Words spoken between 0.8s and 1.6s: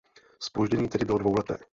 tedy bylo dvouleté.